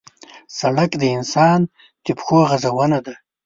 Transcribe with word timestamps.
سړک 0.59 0.91
د 0.97 1.03
انسان 1.17 1.59
د 2.05 2.07
پښو 2.17 2.39
غزونه 2.49 2.99
ده. 3.05 3.13